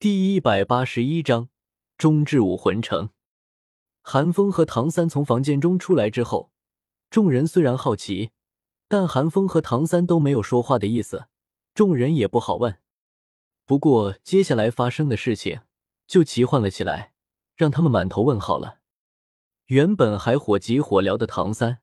[0.00, 1.48] 第一百八十一章
[1.96, 3.10] 中至武魂城。
[4.00, 6.52] 韩风和唐三从房间中出来之后，
[7.10, 8.30] 众人虽然好奇，
[8.86, 11.26] 但韩风和唐三都没有说话的意思，
[11.74, 12.78] 众人也不好问。
[13.66, 15.62] 不过接下来发生的事情
[16.06, 17.12] 就奇幻了起来，
[17.56, 18.78] 让他们满头问号了。
[19.66, 21.80] 原本还火急火燎的唐三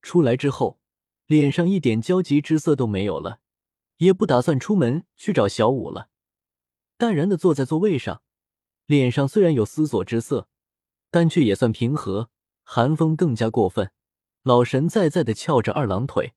[0.00, 0.78] 出来之后，
[1.26, 3.40] 脸上一点焦急之色都没有了，
[3.96, 6.10] 也不打算出门去找小五了。
[6.98, 8.22] 淡然的坐在座位上，
[8.86, 10.48] 脸上虽然有思索之色，
[11.10, 12.28] 但却也算平和。
[12.64, 13.92] 寒风更加过分，
[14.42, 16.34] 老神在在的翘着二郎腿，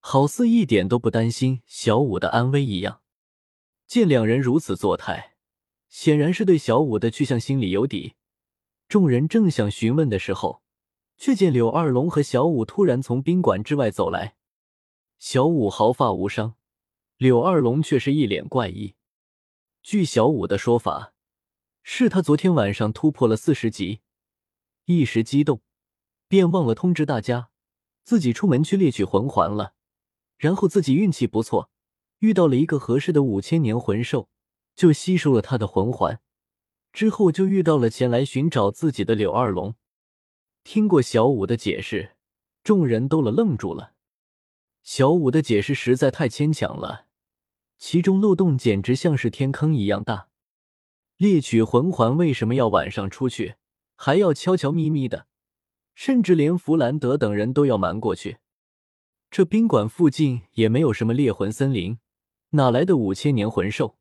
[0.00, 3.00] 好似一点都不担心小五的安危一样。
[3.86, 5.36] 见两人如此作态，
[5.88, 8.14] 显然是对小五的去向心里有底。
[8.88, 10.60] 众人正想询问的时候，
[11.16, 14.34] 却见柳二龙和小五突然从宾馆之外走来。
[15.18, 16.56] 小五毫发无伤，
[17.16, 18.96] 柳二龙却是一脸怪异。
[19.82, 21.14] 据小五的说法，
[21.82, 24.00] 是他昨天晚上突破了四十级，
[24.84, 25.62] 一时激动，
[26.28, 27.50] 便忘了通知大家，
[28.04, 29.74] 自己出门去猎取魂环了。
[30.36, 31.70] 然后自己运气不错，
[32.18, 34.28] 遇到了一个合适的五千年魂兽，
[34.76, 36.20] 就吸收了他的魂环。
[36.92, 39.76] 之后就遇到了前来寻找自己的柳二龙。
[40.62, 42.16] 听过小五的解释，
[42.62, 43.94] 众人都了愣住了。
[44.82, 47.06] 小五的解释实在太牵强了。
[47.80, 50.28] 其中漏洞简直像是天坑一样大。
[51.16, 53.54] 猎取魂环为什么要晚上出去，
[53.96, 55.26] 还要悄悄咪咪的，
[55.94, 58.36] 甚至连弗兰德等人都要瞒过去？
[59.30, 61.98] 这宾馆附近也没有什么猎魂森林，
[62.50, 63.96] 哪来的五千年魂兽？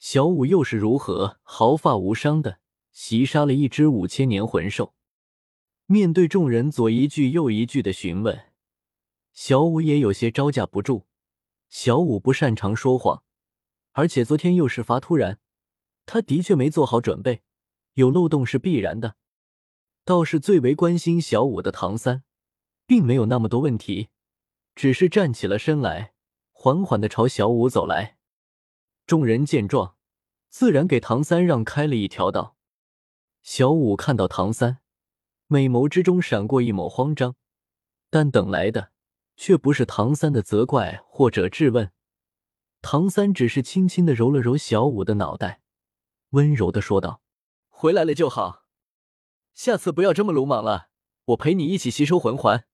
[0.00, 2.58] 小五又是如何毫发无伤的
[2.90, 4.94] 袭杀了一只五千年魂兽？
[5.86, 8.46] 面对众人左一句右一句的询问，
[9.32, 11.06] 小五也有些招架不住。
[11.70, 13.22] 小五不擅长说谎，
[13.92, 15.38] 而且昨天又事发突然，
[16.04, 17.42] 他的确没做好准备，
[17.94, 19.16] 有漏洞是必然的。
[20.04, 22.24] 倒是最为关心小五的唐三，
[22.86, 24.08] 并没有那么多问题，
[24.74, 26.12] 只是站起了身来，
[26.50, 28.18] 缓缓的朝小五走来。
[29.06, 29.94] 众人见状，
[30.48, 32.56] 自然给唐三让开了一条道。
[33.42, 34.78] 小五看到唐三，
[35.46, 37.36] 美眸之中闪过一抹慌张，
[38.10, 38.90] 但等来的。
[39.40, 41.90] 却不是唐三的责怪或者质问，
[42.82, 45.62] 唐三只是轻轻的揉了揉小五的脑袋，
[46.32, 47.22] 温柔的说道
[47.70, 48.66] ：“回来了就好，
[49.54, 50.90] 下次不要这么鲁莽了，
[51.24, 52.66] 我陪你一起吸收魂环。”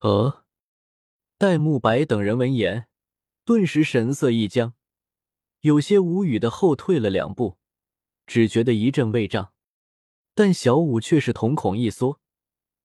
[0.00, 0.46] 呃，
[1.36, 2.88] 戴沐白等人闻言，
[3.44, 4.72] 顿时神色一僵，
[5.60, 7.58] 有些无语的后退了两步，
[8.26, 9.52] 只觉得一阵胃胀，
[10.34, 12.22] 但小五却是瞳孔一缩，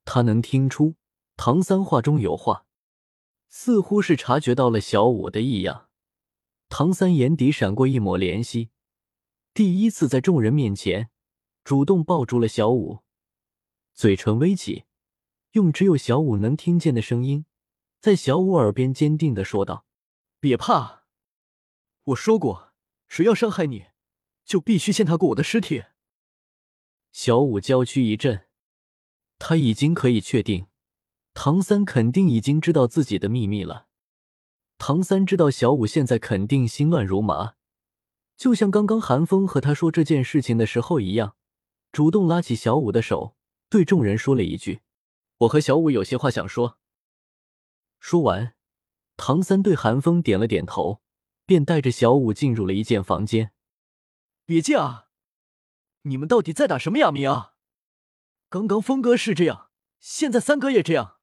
[0.04, 0.96] 他能听出。
[1.38, 2.66] 唐三话中有话，
[3.48, 5.88] 似乎是察觉到了小五的异样。
[6.68, 8.72] 唐三眼底闪过一抹怜惜，
[9.54, 11.12] 第一次在众人面前
[11.64, 13.04] 主动抱住了小五，
[13.94, 14.86] 嘴唇微起，
[15.52, 17.46] 用只有小五能听见的声音，
[18.02, 19.86] 在小五耳边坚定的说道
[20.42, 21.04] ：“别怕，
[22.04, 22.74] 我说过，
[23.08, 23.86] 谁要伤害你，
[24.44, 25.84] 就必须先踏过我的尸体。”
[27.14, 28.48] 小五娇躯一震，
[29.38, 30.68] 他已经可以确定。
[31.40, 33.86] 唐三肯定已经知道自己的秘密了。
[34.80, 37.54] 唐三知道小五现在肯定心乱如麻，
[38.36, 41.36] 就像刚刚韩风和他说这件事情的时候一样，
[41.92, 43.36] 主动拉起小五的手，
[43.70, 44.82] 对众人说了一句
[45.38, 46.80] ：“我和小五有些话想说。”
[48.02, 48.56] 说完，
[49.16, 51.04] 唐三对韩风点了点头，
[51.46, 53.52] 便带着小五进入了一间房间。
[54.44, 55.10] 别介啊！
[56.02, 57.54] 你们到底在打什么哑谜啊？
[58.50, 59.70] 刚刚峰哥是这样，
[60.00, 61.17] 现在三哥也这样。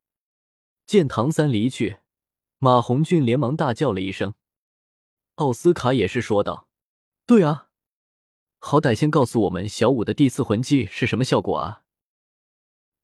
[0.87, 1.99] 见唐三离去，
[2.59, 4.35] 马红俊连忙大叫了一声。
[5.37, 6.69] 奥斯卡也是说道
[7.27, 7.71] ：“对啊，
[8.59, 11.83] 好歹先告诉我们小五的第四魂技是什么效果啊！”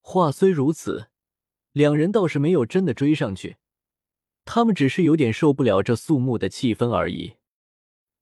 [0.01, 1.09] 话虽如此，
[1.73, 3.57] 两人倒是没有真的追上去，
[4.45, 7.37] 他们只是有点受不了这肃穆的气氛而已。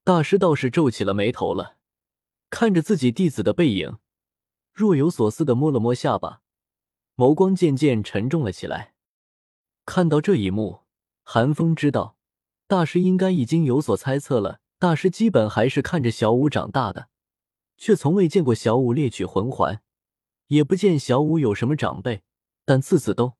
[0.05, 1.77] 大师倒是皱起了眉头了，
[2.49, 3.99] 看着自己弟子的背影，
[4.73, 6.41] 若有所思的摸了摸下巴，
[7.17, 8.95] 眸光渐渐沉重了起来。
[9.89, 10.81] 看到这一幕，
[11.23, 12.19] 韩风知道
[12.67, 14.61] 大师应该已经有所猜测了。
[14.79, 17.09] 大师基本还是看着小五长大的，
[17.79, 19.81] 却从未见过小五猎取魂环，
[20.49, 22.21] 也不见小五有什么长辈，
[22.67, 23.33] 但次次都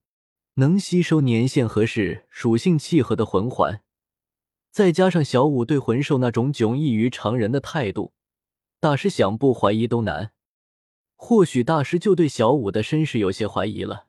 [0.55, 3.83] 能吸收年限合适、属性契合的魂环。
[4.71, 8.15] 再加上小五对魂兽那种迥异于常人的态度，
[8.81, 10.33] 大师想不怀疑都难。
[11.15, 14.07] 或许大师就对小五的身世有些怀疑了，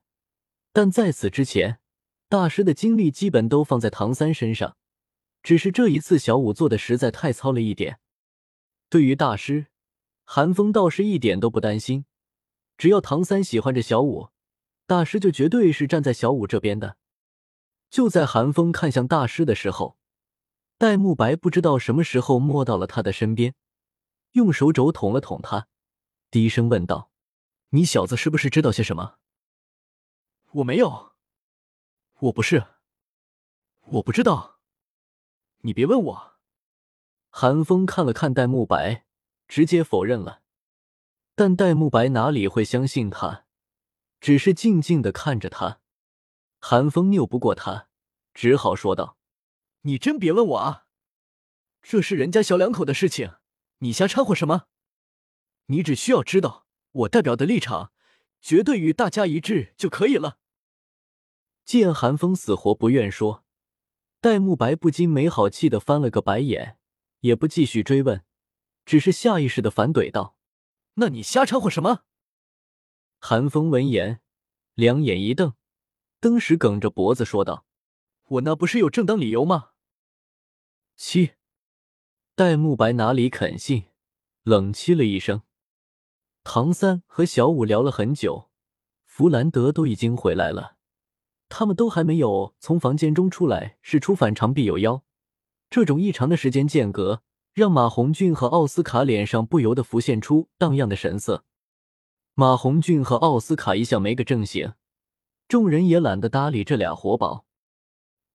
[0.71, 1.81] 但在此之前。
[2.29, 4.77] 大师的精力基本都放在唐三身上，
[5.41, 7.99] 只是这一次小五做的实在太糙了一点。
[8.87, 9.65] 对于大师，
[10.25, 12.05] 韩风倒是一点都不担心。
[12.77, 14.29] 只要唐三喜欢着小舞，
[14.85, 16.97] 大师就绝对是站在小舞这边的。
[17.89, 19.97] 就在韩风看向大师的时候，
[20.77, 23.55] 戴沐白不知道什么时候摸到了他的身边，
[24.33, 25.67] 用手肘捅了捅他，
[26.29, 27.09] 低声问道
[27.69, 29.15] ：“你小子是不是知道些什么
[30.53, 31.08] ？”“我没有，
[32.21, 32.65] 我不是，
[33.79, 34.59] 我不知道。
[35.59, 36.33] 你别问我。”
[37.31, 39.05] 韩风看了看戴沐白，
[39.47, 40.41] 直接否认了。
[41.35, 43.45] 但戴沐白哪里会相信他，
[44.19, 45.79] 只是静静的看着他。
[46.59, 47.87] 韩风拗不过他，
[48.33, 49.17] 只好说道
[49.83, 50.87] ：“你真别问我啊，
[51.81, 53.35] 这是人家小两口的事情，
[53.77, 54.65] 你瞎掺和什么？
[55.67, 57.93] 你只需要知道我代表的立场，
[58.41, 60.39] 绝对与大家一致就可以了。”
[61.69, 63.45] 见韩风死活不愿说，
[64.19, 66.79] 戴沐白不禁没好气的翻了个白眼，
[67.19, 68.25] 也不继续追问，
[68.87, 70.35] 只是下意识的反怼道
[70.97, 72.05] ：“那你瞎掺和什么？”
[73.21, 74.19] 韩风闻言，
[74.73, 75.53] 两眼一瞪。
[76.19, 77.67] 登时梗着脖子说道
[78.29, 79.69] ：“我那不是有正当理由吗？”
[80.97, 81.33] 七，
[82.33, 83.89] 戴沐白哪里肯信，
[84.41, 85.43] 冷嗤了一声。
[86.43, 88.49] 唐三和小五聊了很久，
[89.05, 90.78] 弗兰德都已经回来了，
[91.49, 93.77] 他们都还没有从房间中出来。
[93.81, 95.03] 事出反常必有妖，
[95.69, 97.23] 这种异常的时间间隔，
[97.53, 101.43] 让马红俊和奥斯卡脸上不由得浮现出荡漾的神色。
[102.35, 104.73] 马红俊和奥斯卡一向没个正形。
[105.49, 107.45] 众人也懒得搭理这俩活宝，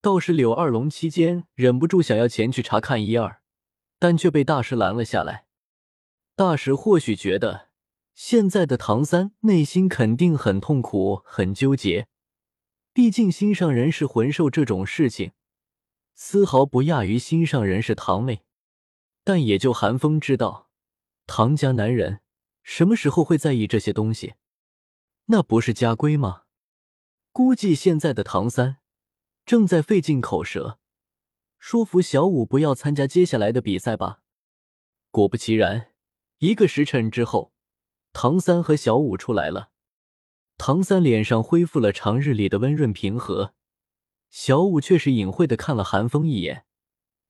[0.01, 3.39] 倒是柳二龙期间忍不住想要前去查看一二，
[3.97, 5.45] 但却被大师拦了下来。
[6.35, 7.69] 大师或许觉得
[8.13, 12.07] 现在的唐三内心肯定很痛苦、很纠结，
[12.95, 15.33] 毕竟心上人是魂兽这种事情，
[16.13, 18.45] 丝毫不亚于心上人是堂妹。
[19.25, 20.69] 但也就韩风知道，
[21.27, 22.21] 唐家男人
[22.63, 24.35] 什么时候会在意这些东西？
[25.25, 26.43] 那不是家规吗？
[27.33, 28.77] 估计现在的唐三
[29.45, 30.79] 正在费尽口舌，
[31.59, 34.21] 说服小五不要参加接下来的比赛吧。
[35.11, 35.91] 果不其然，
[36.37, 37.51] 一个时辰之后，
[38.13, 39.71] 唐三和小五出来了。
[40.57, 43.53] 唐三脸上恢复了长日里的温润平和，
[44.29, 46.65] 小五却是隐晦的看了韩风一眼，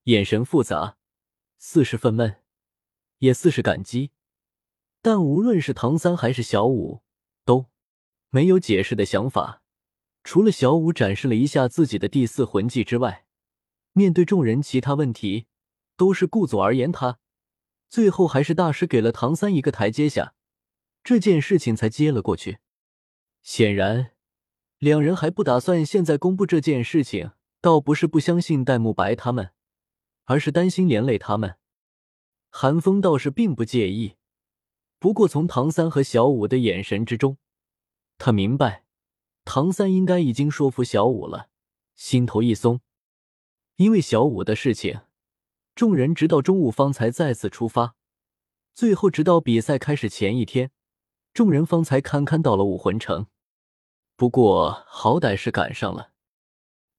[0.03, 0.97] 眼神复杂，
[1.57, 2.37] 似是愤懑，
[3.19, 4.11] 也似是感激。
[5.01, 7.01] 但无论是唐三还是小五，
[7.43, 7.67] 都
[8.29, 9.61] 没有解释的想法。
[10.23, 13.25] 除了小五展示了一下自己的第四魂技之外，
[13.93, 15.47] 面对众人其他问题，
[15.97, 17.19] 都是顾左而言他。
[17.89, 20.33] 最后还是大师给了唐三一个台阶下，
[21.03, 22.57] 这件事情才接了过去。
[23.45, 24.11] 显然，
[24.79, 29.51] 两人还不打算现在公布这件事情，倒不是不相信戴沐白他们，
[30.23, 31.57] 而是担心连累他们。
[32.49, 34.15] 韩风倒是并不介意，
[34.97, 37.37] 不过从唐三和小五的眼神之中，
[38.17, 38.83] 他明白。
[39.45, 41.49] 唐三应该已经说服小五了，
[41.93, 42.81] 心头一松。
[43.75, 45.01] 因为小五的事情，
[45.75, 47.95] 众人直到中午方才再次出发，
[48.73, 50.71] 最后直到比赛开始前一天，
[51.31, 53.27] 众人方才堪堪到了武魂城。
[54.15, 56.11] 不过好歹是赶上了。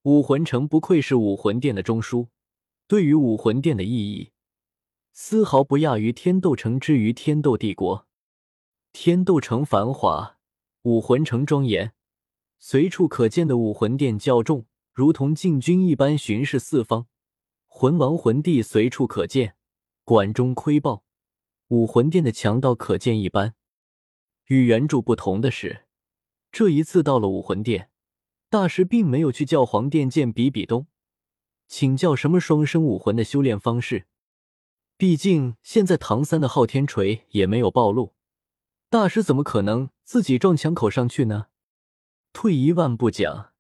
[0.03, 2.29] 武魂城不愧是武魂殿的中枢，
[2.87, 4.33] 对于武魂殿的意义，
[5.13, 8.07] 丝毫不亚于天斗城之于天斗帝国。
[8.93, 10.39] 天斗城繁华，
[10.83, 11.93] 武魂城庄严。
[12.59, 17.07] 随处可见的武魂殿较重，如同禁军一般巡视四方。
[17.67, 19.57] 魂王魂帝随处可见，
[20.05, 21.05] 管中窥豹。
[21.69, 23.55] 武魂殿的强盗可见一斑。
[24.47, 25.86] 与原著不同的是，
[26.51, 27.91] 这一次到了武魂殿，
[28.49, 30.87] 大师并没有去教皇殿见比比东，
[31.69, 34.07] 请教什么双生武魂的修炼方式。
[34.97, 38.15] 毕竟现在唐三的昊天锤也没有暴露，
[38.89, 41.49] 大师怎么可能自己撞枪口上去呢？
[42.33, 43.53] 退一万步讲，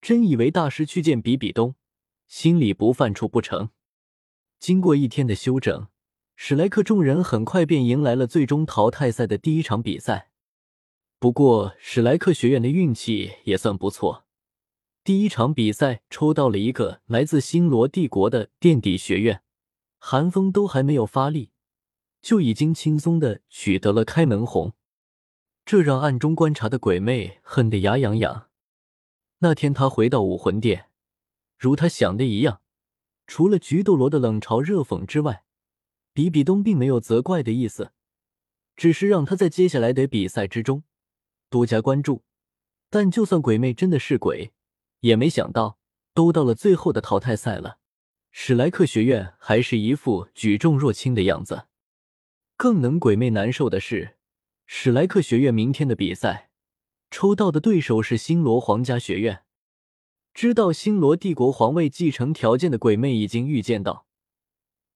[0.00, 1.74] 真以为大师去见比比东，
[2.26, 3.70] 心里不犯怵不成？
[4.58, 5.88] 经过一天的休整，
[6.36, 10.30] 史莱克众人很快便迎来了最终淘汰赛的第一场比赛。
[11.20, 14.24] 不过，史莱克学院的运气也算不错，
[15.02, 19.42] 第一场比赛抽到了一个来自星罗帝国的垫底学院，
[19.98, 21.50] 寒风都还没有发力，
[22.22, 24.74] 就已经轻松的取得了开门红。
[25.64, 28.48] 这让暗中观察的鬼魅恨得牙痒痒。
[29.40, 30.86] 那天他回到武魂殿，
[31.58, 32.60] 如他想的一样，
[33.26, 35.42] 除了菊斗罗的冷嘲热讽之外，
[36.12, 37.90] 比比东并没有责怪的意思，
[38.76, 40.84] 只是让他在接下来的比赛之中
[41.48, 42.22] 多加关注。
[42.90, 44.52] 但就算鬼魅真的是鬼，
[45.00, 45.78] 也没想到
[46.14, 47.78] 都到了最后的淘汰赛了，
[48.30, 51.66] 史莱克学院还是一副举重若轻的样子。
[52.56, 54.16] 更能鬼魅难受的是，
[54.66, 56.50] 史莱克学院明天的比赛，
[57.10, 59.42] 抽到的对手是星罗皇家学院。
[60.34, 64.06] 知道星罗帝国皇位继承条件的鬼魅已经预见到，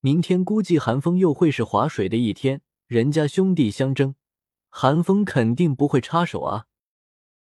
[0.00, 2.62] 明天估计寒风又会是划水的一天。
[2.86, 4.14] 人家兄弟相争，
[4.74, 6.64] 韩风肯定不会插手啊。